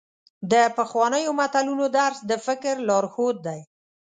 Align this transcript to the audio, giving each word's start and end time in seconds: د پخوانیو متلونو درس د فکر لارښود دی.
د 0.51 0.53
پخوانیو 0.77 1.31
متلونو 1.39 1.85
درس 1.97 2.19
د 2.29 2.31
فکر 2.45 2.73
لارښود 2.87 3.37
دی. 3.47 3.59